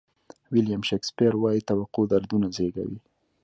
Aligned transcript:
ویلیام 0.53 0.83
شکسپیر 0.89 1.33
وایي 1.37 1.61
توقع 1.69 2.03
دردونه 2.11 2.47
زیږوي. 2.55 2.99